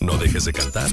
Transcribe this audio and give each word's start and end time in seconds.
No 0.00 0.16
dejes 0.18 0.44
de 0.44 0.52
cantar. 0.52 0.90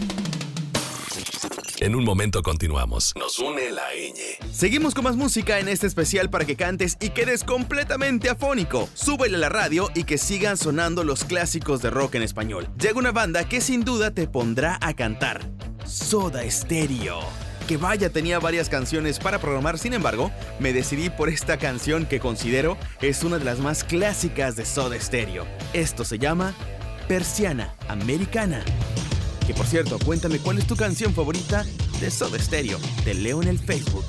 En 1.81 1.95
un 1.95 2.03
momento 2.03 2.43
continuamos. 2.43 3.11
Nos 3.17 3.39
une 3.39 3.71
la 3.71 3.89
ñ. 3.91 4.13
Seguimos 4.53 4.93
con 4.93 5.03
más 5.03 5.15
música 5.15 5.59
en 5.59 5.67
este 5.67 5.87
especial 5.87 6.29
para 6.29 6.45
que 6.45 6.55
cantes 6.55 6.95
y 7.01 7.09
quedes 7.09 7.43
completamente 7.43 8.29
afónico. 8.29 8.87
Súbele 8.93 9.35
a 9.37 9.39
la 9.39 9.49
radio 9.49 9.89
y 9.95 10.03
que 10.03 10.19
sigan 10.19 10.57
sonando 10.57 11.03
los 11.03 11.23
clásicos 11.23 11.81
de 11.81 11.89
rock 11.89 12.15
en 12.15 12.21
español. 12.21 12.67
Llega 12.79 12.99
una 12.99 13.11
banda 13.11 13.49
que 13.49 13.61
sin 13.61 13.83
duda 13.83 14.11
te 14.11 14.27
pondrá 14.27 14.77
a 14.79 14.93
cantar. 14.93 15.41
Soda 15.83 16.43
Stereo. 16.49 17.19
Que 17.67 17.77
vaya, 17.77 18.11
tenía 18.11 18.37
varias 18.37 18.69
canciones 18.69 19.17
para 19.17 19.39
programar, 19.39 19.79
sin 19.79 19.93
embargo, 19.93 20.31
me 20.59 20.73
decidí 20.73 21.09
por 21.09 21.29
esta 21.29 21.57
canción 21.57 22.05
que 22.05 22.19
considero 22.19 22.77
es 23.01 23.23
una 23.23 23.39
de 23.39 23.45
las 23.45 23.59
más 23.59 23.83
clásicas 23.83 24.55
de 24.55 24.65
Soda 24.65 24.99
Stereo. 24.99 25.47
Esto 25.73 26.05
se 26.05 26.19
llama 26.19 26.53
Persiana 27.11 27.75
Americana. 27.89 28.63
Que 29.45 29.53
por 29.53 29.65
cierto, 29.65 29.99
cuéntame 29.99 30.39
cuál 30.39 30.59
es 30.59 30.65
tu 30.65 30.77
canción 30.77 31.13
favorita 31.13 31.65
de 31.99 32.09
Soda 32.09 32.39
Stereo. 32.39 32.79
Te 33.03 33.13
leo 33.13 33.41
en 33.41 33.49
el 33.49 33.59
Facebook. 33.59 34.05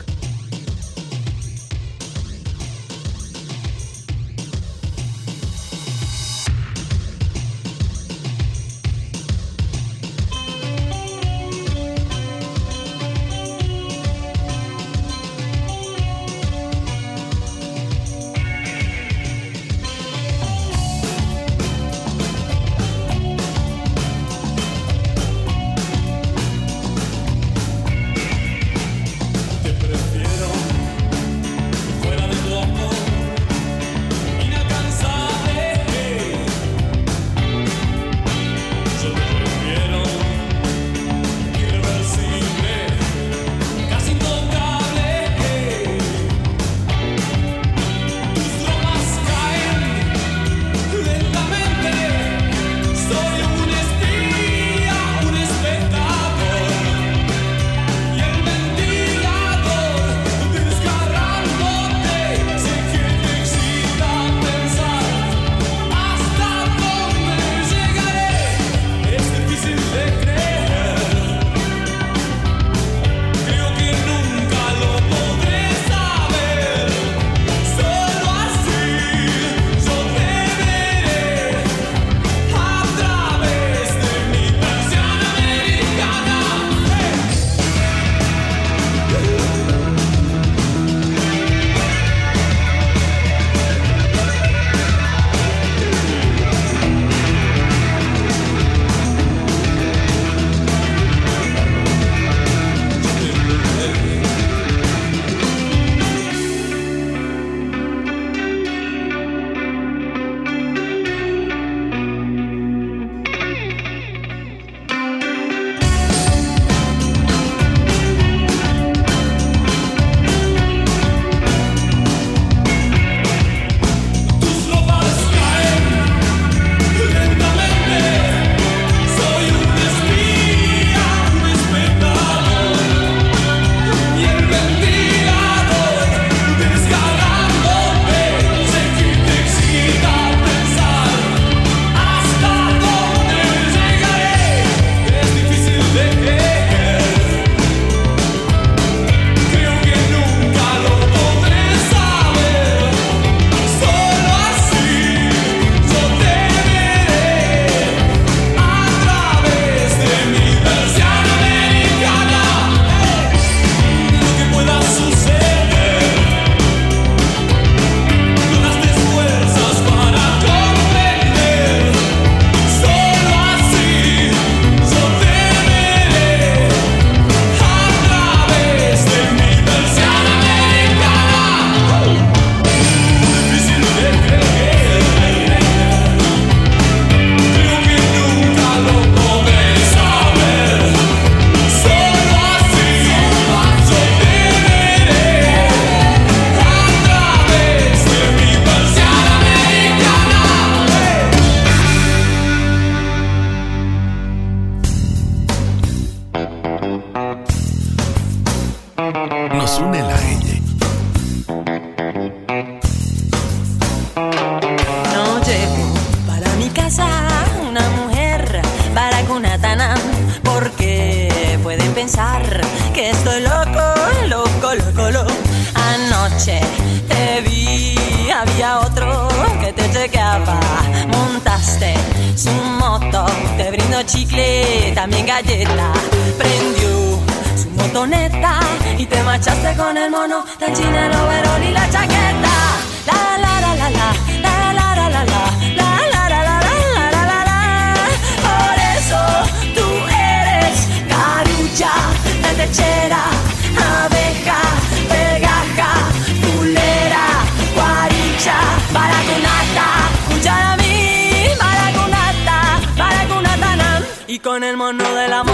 trono 264.98 265.14
de 265.14 265.28
la 265.28 265.51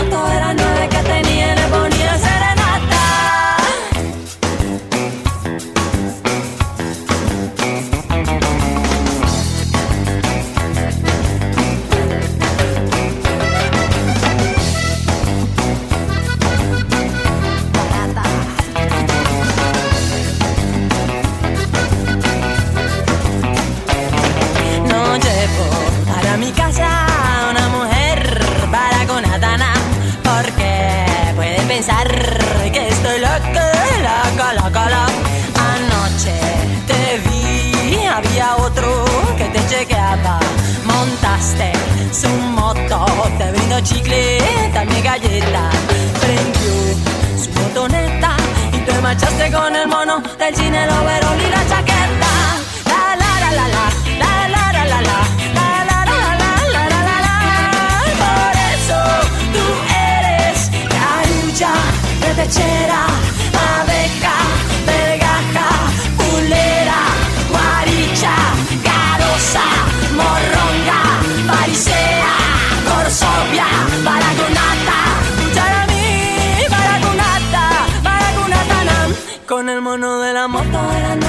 Vámonos 79.89 80.23
de 80.23 80.35
la 80.35 80.47
moto. 80.49 81.28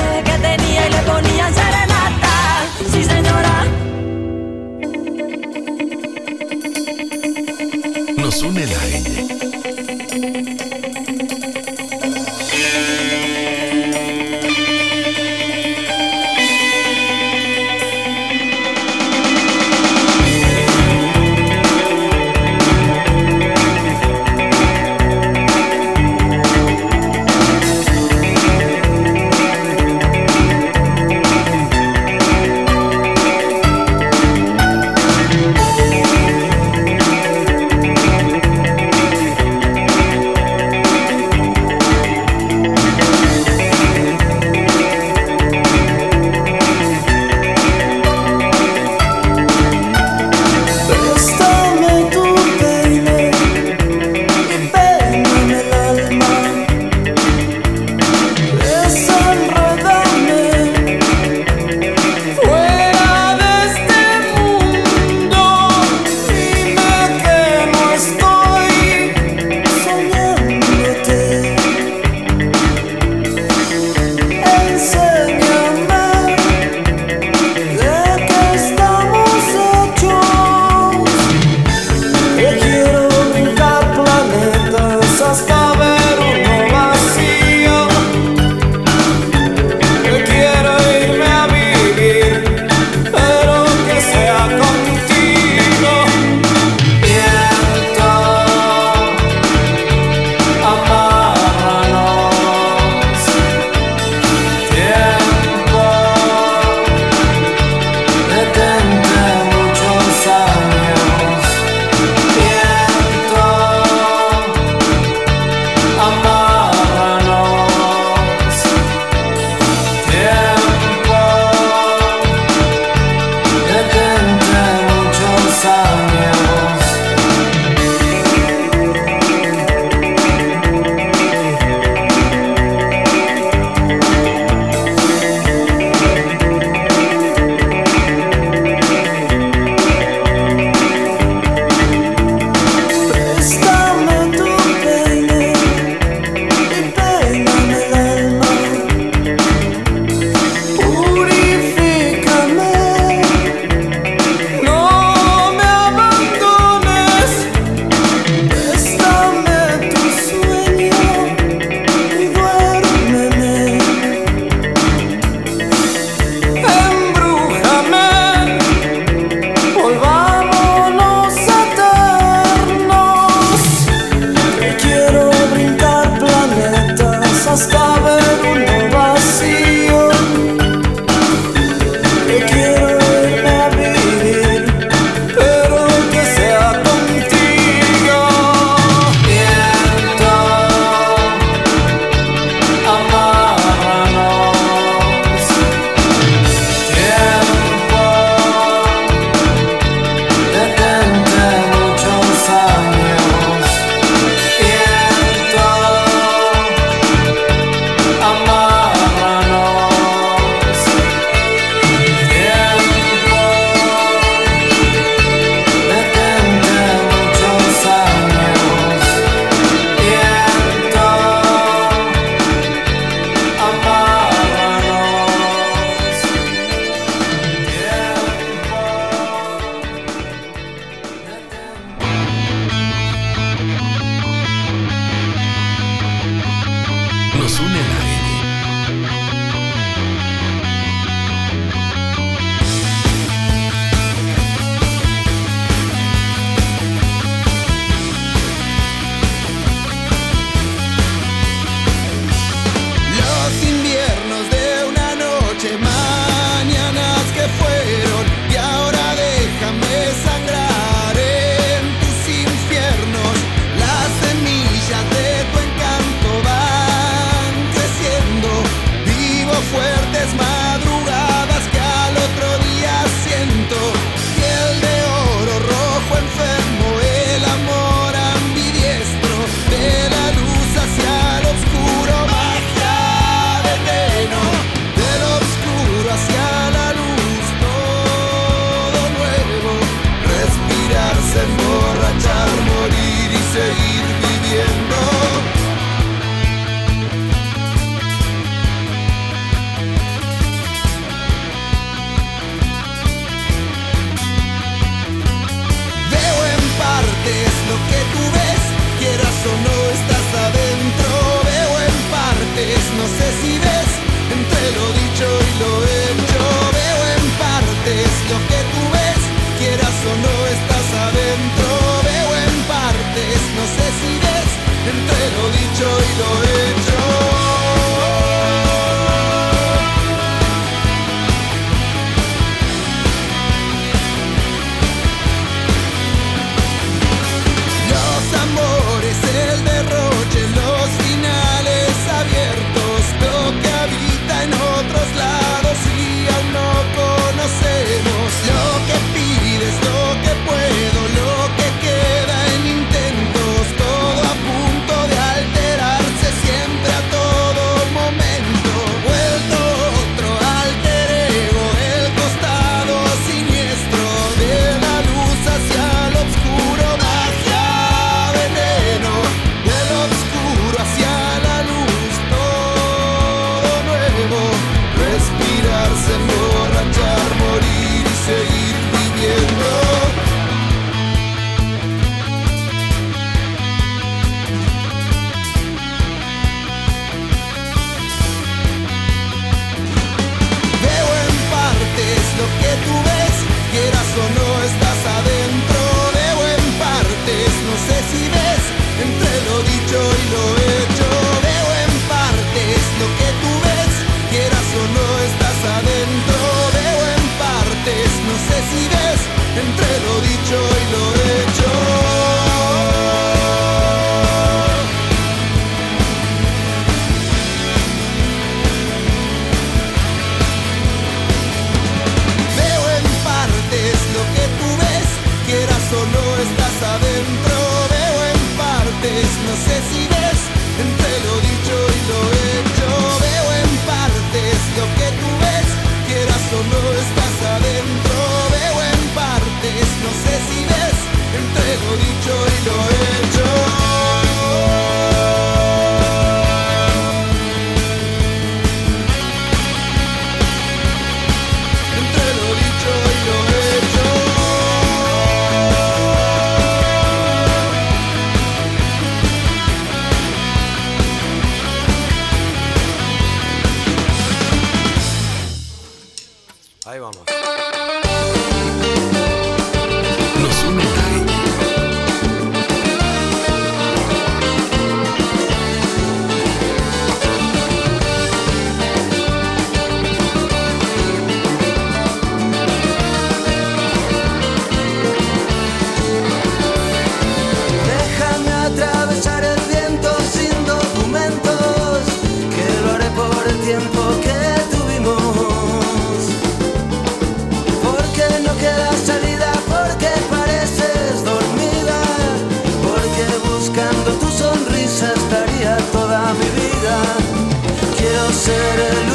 certain 508.49 509.08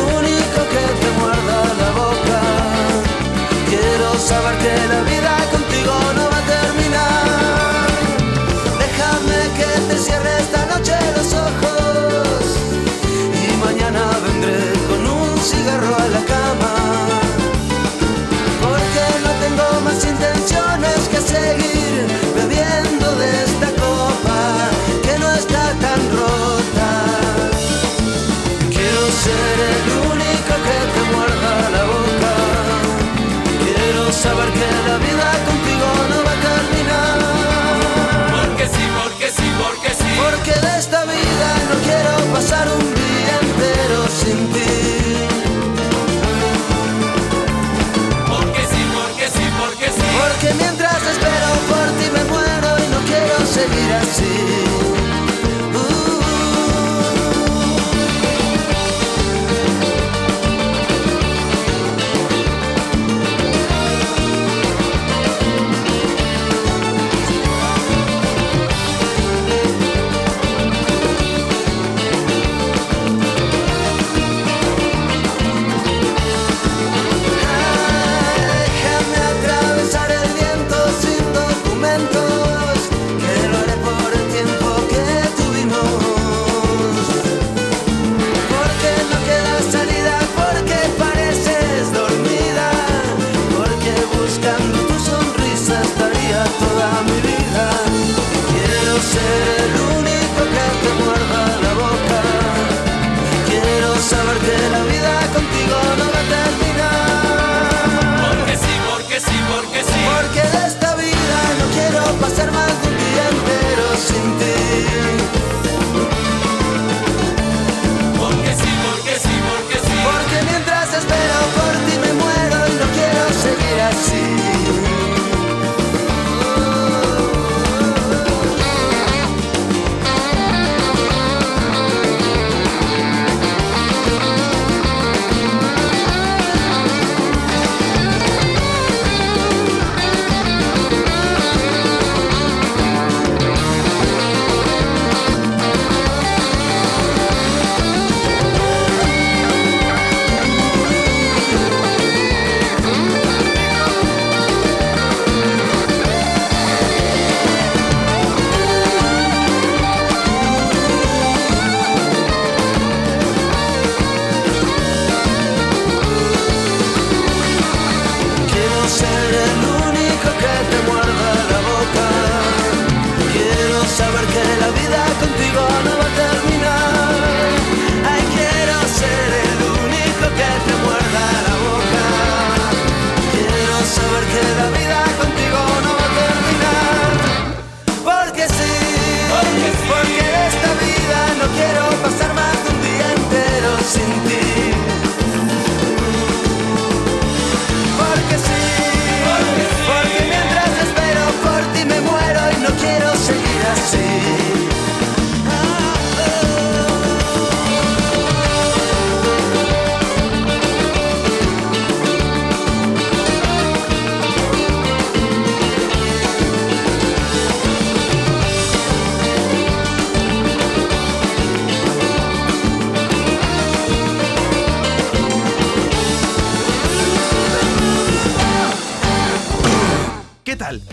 love 34.86 35.08
you. 35.08 35.33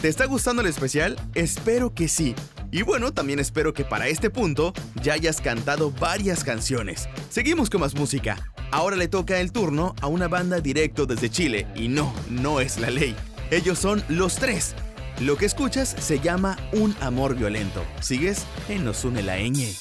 ¿Te 0.02 0.08
está 0.08 0.26
gustando 0.26 0.64
el 0.64 0.68
especial? 0.68 1.16
Espero 1.36 1.94
que 1.94 2.08
sí. 2.08 2.34
Y 2.72 2.82
bueno, 2.82 3.14
también 3.14 3.38
espero 3.38 3.72
que 3.72 3.86
para 3.86 4.08
este 4.08 4.32
punto 4.32 4.74
ya 4.96 5.14
hayas 5.14 5.40
cantado 5.42 5.92
varias 5.92 6.44
canciones. 6.44 7.08
Seguimos 7.30 7.70
con 7.70 7.82
más 7.82 7.94
música. 7.94 8.52
Ahora 8.72 8.96
le 8.96 9.08
toca 9.08 9.40
el 9.40 9.52
turno 9.52 9.94
a 10.02 10.08
una 10.08 10.28
banda 10.28 10.60
directo 10.60 11.06
desde 11.06 11.30
Chile. 11.30 11.68
Y 11.76 11.88
no, 11.88 12.12
no 12.32 12.62
es 12.62 12.80
la 12.80 12.90
ley. 12.90 13.16
Ellos 13.52 13.78
son 13.78 14.04
los 14.10 14.38
tres. 14.38 14.74
Lo 15.20 15.38
que 15.38 15.46
escuchas 15.46 15.96
se 16.00 16.20
llama 16.20 16.58
Un 16.72 16.96
Amor 17.00 17.36
Violento. 17.36 17.84
¿Sigues? 18.00 18.44
En 18.70 18.84
Nos 18.84 19.06
une 19.06 19.22
la 19.22 19.38
ñ. 19.38 19.81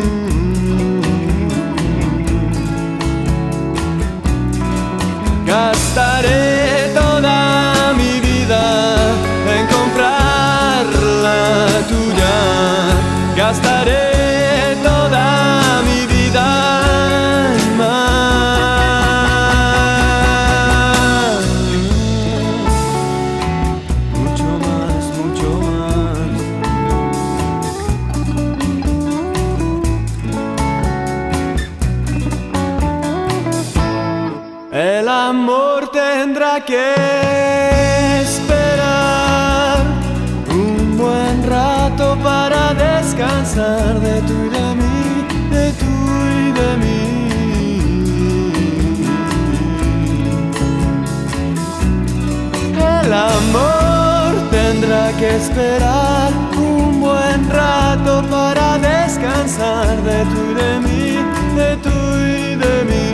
que 55.17 55.35
esperar 55.35 56.31
un 56.57 57.01
buen 57.01 57.49
rato 57.49 58.23
para 58.29 58.77
descansar 58.77 60.01
de 60.03 60.25
tú 60.25 60.51
y 60.51 60.53
de 60.53 60.79
mí, 60.79 61.17
de 61.55 61.77
tú 61.77 61.89
y 61.89 62.55
de 62.55 62.75
mí. 62.89 63.07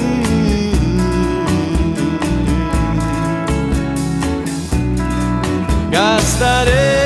Gastaré 5.91 6.96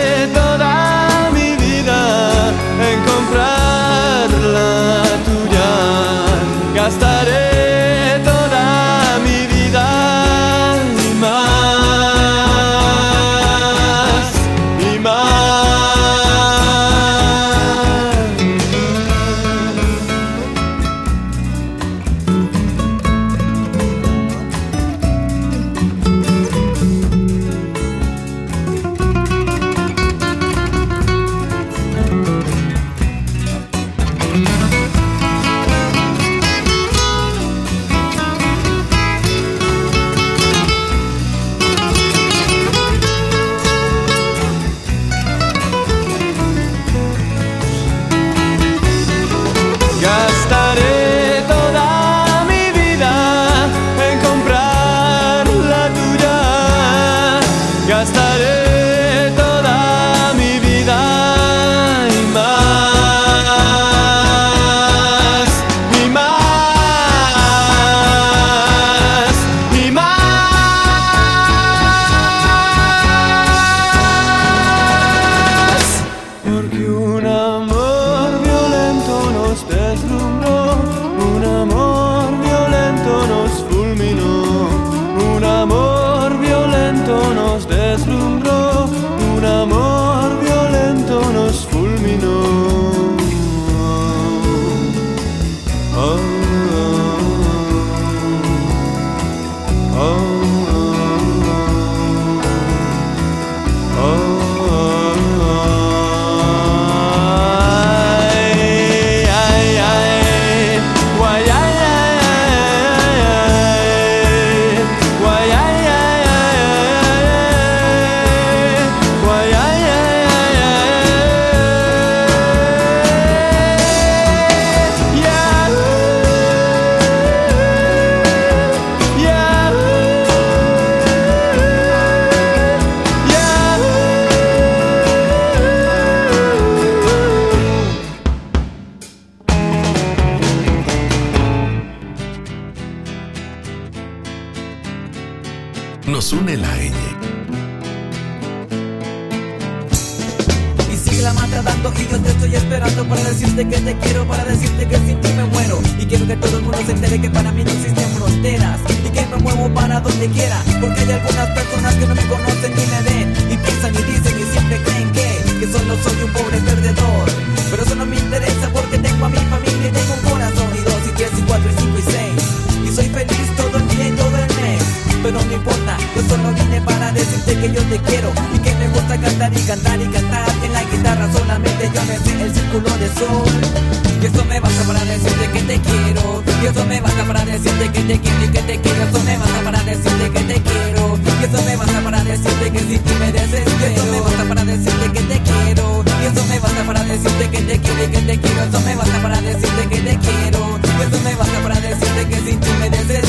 Pero 198.51 198.63
eso 198.65 198.81
me 198.81 198.95
basta 198.95 199.21
para 199.21 199.41
decirte 199.41 199.87
que 199.89 200.01
te 200.01 200.17
quiero. 200.17 200.79
Eso 201.01 201.21
me 201.23 201.35
basta 201.35 201.63
para 201.63 201.79
decirte 201.79 202.27
que 202.27 202.35
sin 202.35 202.59
ti 202.59 202.69
me 202.79 202.89
deseo. 202.89 203.20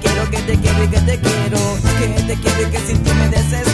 quiero, 0.00 0.30
que 0.30 0.38
te 0.38 0.58
quiero 0.58 0.84
y 0.84 0.88
que 0.88 1.00
te 1.00 1.18
quiero, 1.18 1.58
que 1.98 2.22
te 2.22 2.36
quiero 2.40 2.68
y 2.68 2.70
que 2.70 2.78
sin 2.80 3.02
ti 3.02 3.10
me 3.12 3.28
desespero. 3.28 3.69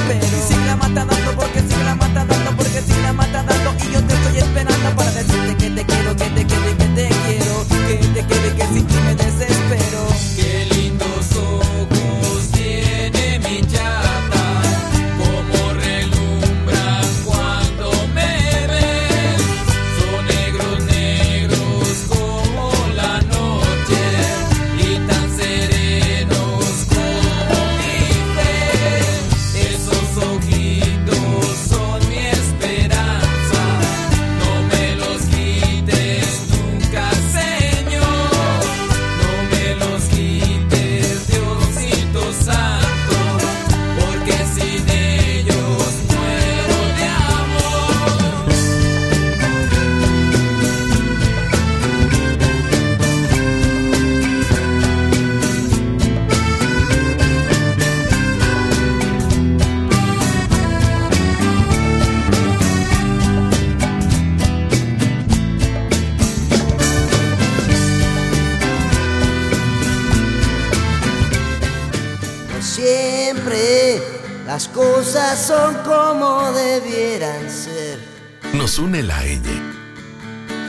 Osune 78.77 79.03
la 79.03 79.23
ñ. 79.25 79.41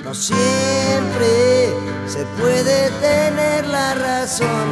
No 0.05 0.13
siempre 0.15 1.27
se 2.07 2.23
puede 2.39 2.89
tener 3.01 3.67
la 3.67 3.95
razón. 3.95 4.67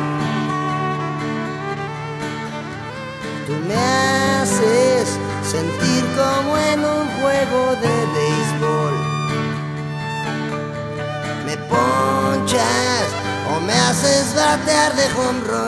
Tú 3.45 3.53
me 3.67 3.75
haces 3.75 5.19
sentir 5.43 6.05
como 6.15 6.57
en 6.57 6.79
un 6.79 7.05
juego 7.19 7.75
de 7.83 7.95
béisbol. 8.15 8.95
Me 11.45 11.57
ponchas 11.71 13.05
o 13.53 13.59
me 13.59 13.73
haces 13.73 14.33
batear 14.33 14.95
de 14.95 15.05
home 15.17 15.41
run. 15.49 15.64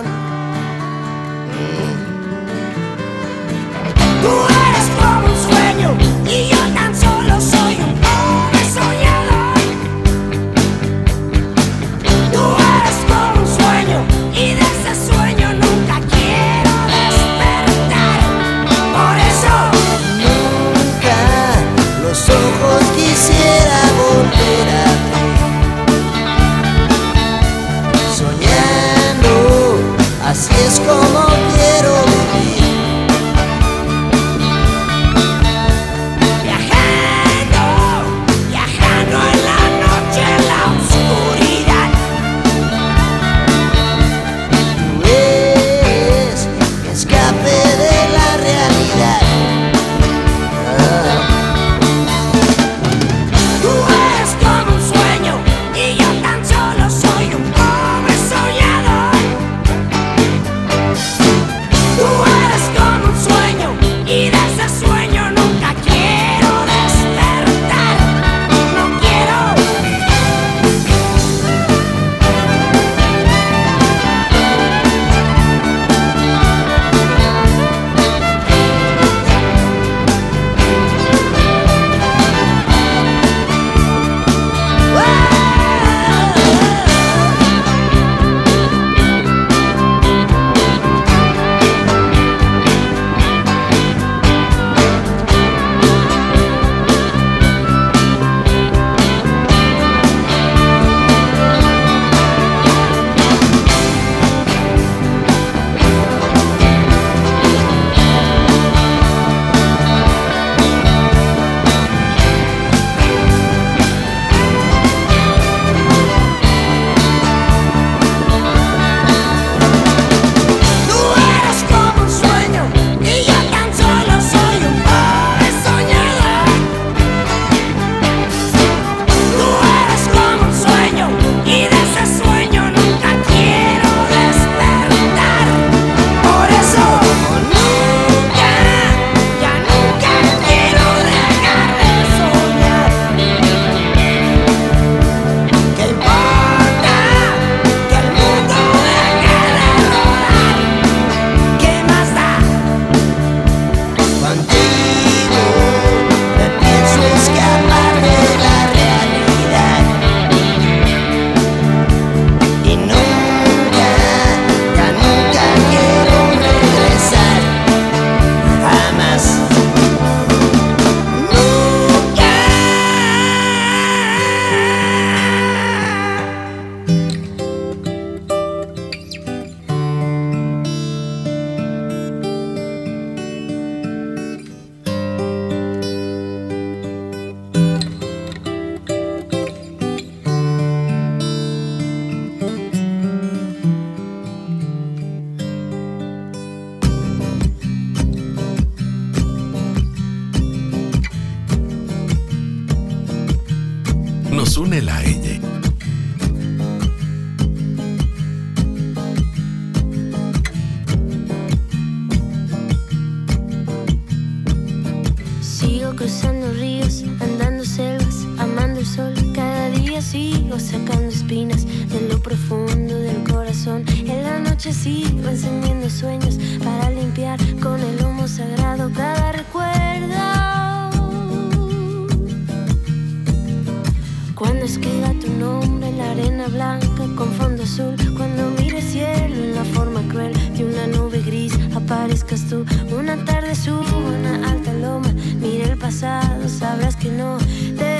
arena 236.17 236.47
blanca 236.47 237.03
con 237.15 237.31
fondo 237.33 237.63
azul. 237.63 237.95
Cuando 238.15 238.49
miro 238.51 238.77
el 238.77 238.83
cielo 238.83 239.35
en 239.35 239.55
la 239.55 239.63
forma 239.63 240.01
cruel 240.09 240.33
de 240.55 240.65
una 240.65 240.87
nube 240.87 241.21
gris, 241.21 241.53
aparezcas 241.75 242.47
tú. 242.49 242.65
Una 242.95 243.23
tarde 243.25 243.53
subo 243.55 243.97
una 243.97 244.49
alta 244.49 244.73
loma, 244.73 245.13
mira 245.39 245.65
el 245.65 245.77
pasado, 245.77 246.49
sabrás 246.49 246.95
que 246.95 247.11
no. 247.11 247.37
Te 247.77 247.96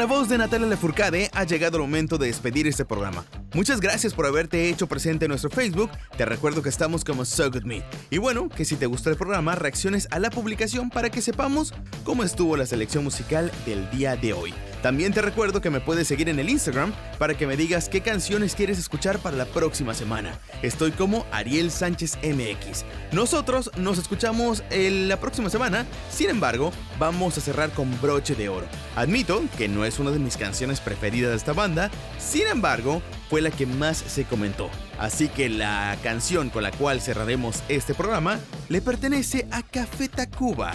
la 0.00 0.06
voz 0.06 0.30
de 0.30 0.38
Natalia 0.38 0.66
Lafourcade 0.66 1.28
ha 1.34 1.44
llegado 1.44 1.76
el 1.76 1.82
momento 1.82 2.16
de 2.16 2.28
despedir 2.28 2.66
este 2.66 2.86
programa. 2.86 3.26
Muchas 3.52 3.82
gracias 3.82 4.14
por 4.14 4.24
haberte 4.24 4.70
hecho 4.70 4.86
presente 4.86 5.26
en 5.26 5.28
nuestro 5.28 5.50
Facebook. 5.50 5.90
Te 6.16 6.24
recuerdo 6.24 6.62
que 6.62 6.70
estamos 6.70 7.04
como 7.04 7.26
So 7.26 7.50
Good 7.50 7.64
Me. 7.64 7.82
Y 8.08 8.16
bueno, 8.16 8.48
que 8.48 8.64
si 8.64 8.76
te 8.76 8.86
gustó 8.86 9.10
el 9.10 9.16
programa, 9.16 9.56
reacciones 9.56 10.08
a 10.10 10.18
la 10.18 10.30
publicación 10.30 10.88
para 10.88 11.10
que 11.10 11.20
sepamos 11.20 11.74
cómo 12.02 12.24
estuvo 12.24 12.56
la 12.56 12.64
selección 12.64 13.04
musical 13.04 13.52
del 13.66 13.90
día 13.90 14.16
de 14.16 14.32
hoy. 14.32 14.54
También 14.82 15.12
te 15.12 15.20
recuerdo 15.20 15.60
que 15.60 15.68
me 15.68 15.80
puedes 15.80 16.08
seguir 16.08 16.28
en 16.28 16.38
el 16.38 16.48
Instagram 16.48 16.92
para 17.18 17.34
que 17.34 17.46
me 17.46 17.56
digas 17.56 17.88
qué 17.88 18.00
canciones 18.00 18.54
quieres 18.54 18.78
escuchar 18.78 19.18
para 19.18 19.36
la 19.36 19.44
próxima 19.44 19.94
semana. 19.94 20.38
Estoy 20.62 20.92
como 20.92 21.26
Ariel 21.32 21.70
Sánchez 21.70 22.18
MX. 22.22 22.84
Nosotros 23.12 23.70
nos 23.76 23.98
escuchamos 23.98 24.64
en 24.70 25.08
la 25.08 25.18
próxima 25.18 25.50
semana, 25.50 25.84
sin 26.10 26.30
embargo, 26.30 26.72
vamos 26.98 27.36
a 27.36 27.40
cerrar 27.42 27.70
con 27.70 28.00
broche 28.00 28.34
de 28.34 28.48
oro. 28.48 28.66
Admito 28.96 29.42
que 29.58 29.68
no 29.68 29.84
es 29.84 29.98
una 29.98 30.10
de 30.12 30.18
mis 30.18 30.36
canciones 30.36 30.80
preferidas 30.80 31.30
de 31.30 31.36
esta 31.36 31.52
banda, 31.52 31.90
sin 32.18 32.46
embargo, 32.46 33.02
fue 33.28 33.42
la 33.42 33.50
que 33.50 33.66
más 33.66 33.98
se 33.98 34.24
comentó. 34.24 34.70
Así 34.98 35.28
que 35.28 35.48
la 35.48 35.96
canción 36.02 36.50
con 36.50 36.62
la 36.62 36.72
cual 36.72 37.00
cerraremos 37.00 37.62
este 37.68 37.94
programa 37.94 38.40
le 38.68 38.80
pertenece 38.80 39.46
a 39.50 39.62
Café 39.62 40.08
Tacuba. 40.08 40.74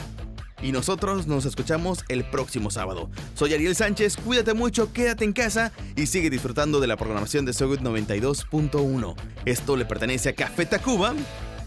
Y 0.62 0.72
nosotros 0.72 1.28
nos 1.28 1.46
escuchamos 1.46 2.06
el 2.08 2.24
próximo 2.24 2.72
sábado. 2.72 3.10
Soy 3.36 3.54
Ariel 3.54 3.76
Sánchez, 3.76 4.18
cuídate 4.18 4.54
mucho, 4.54 4.92
quédate 4.94 5.26
en 5.26 5.34
casa 5.34 5.72
y 5.96 6.08
sigue 6.08 6.30
disfrutando 6.30 6.80
de 6.80 6.88
la 6.88 6.98
programación 6.98 7.46
de 7.46 7.54
Sogut 7.54 7.82
92.1. 7.82 9.16
Esto 9.46 9.78
le 9.78 9.86
pertenece 9.86 10.30
a 10.30 10.34
Café 10.34 10.66
Tacuba 10.66 11.14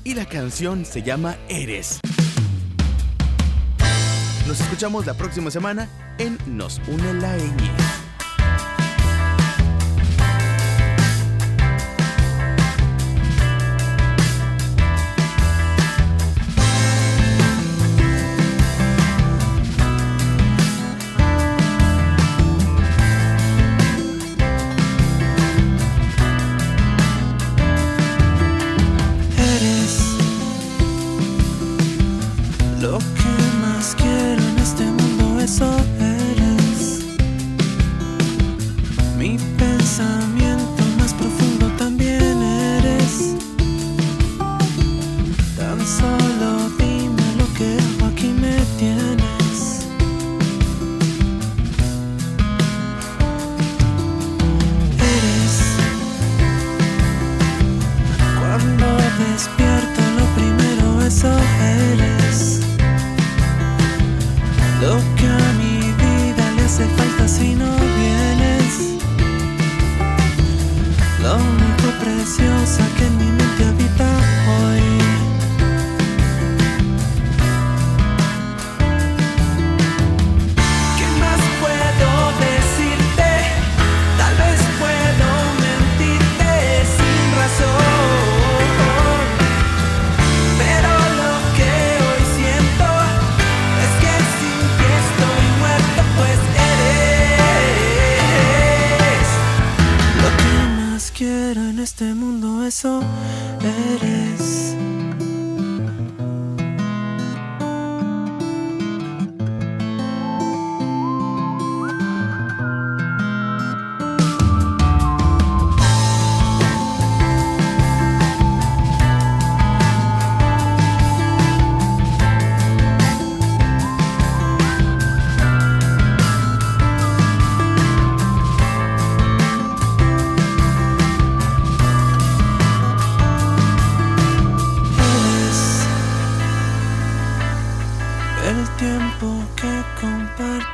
y 0.04 0.14
la 0.14 0.26
canción 0.26 0.84
se 0.84 1.02
llama 1.02 1.36
Eres. 1.48 2.00
Nos 4.46 4.60
escuchamos 4.60 5.04
la 5.04 5.14
próxima 5.14 5.50
semana 5.50 5.88
en 6.18 6.38
Nos 6.46 6.80
une 6.88 7.12
la 7.14 7.36
ñ. 7.36 7.97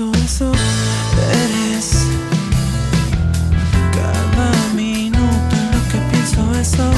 eso 0.00 0.50
eres. 1.44 2.06
Cada 3.92 4.52
minuto 4.74 5.56
en 5.56 5.70
lo 5.72 5.88
que 5.90 5.98
pienso 6.10 6.58
eso 6.58 6.90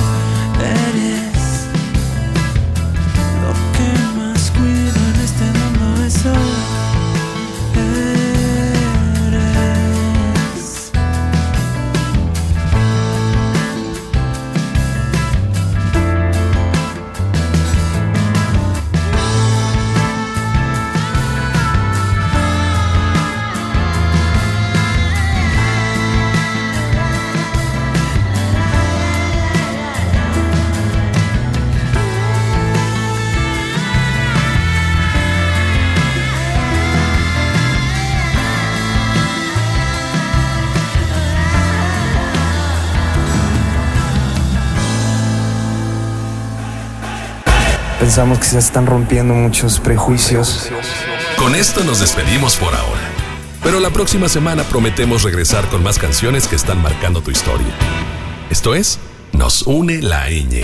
pensamos 48.14 48.38
que 48.38 48.44
se 48.44 48.60
están 48.60 48.86
rompiendo 48.86 49.34
muchos 49.34 49.80
prejuicios. 49.80 50.70
Con 51.36 51.56
esto 51.56 51.82
nos 51.82 51.98
despedimos 51.98 52.54
por 52.54 52.72
ahora. 52.72 53.10
Pero 53.60 53.80
la 53.80 53.90
próxima 53.90 54.28
semana 54.28 54.62
prometemos 54.62 55.24
regresar 55.24 55.66
con 55.66 55.82
más 55.82 55.98
canciones 55.98 56.46
que 56.46 56.54
están 56.54 56.80
marcando 56.80 57.22
tu 57.22 57.32
historia. 57.32 57.74
Esto 58.50 58.76
es, 58.76 59.00
nos 59.32 59.62
une 59.62 60.00
la 60.00 60.28
ñ. 60.30 60.62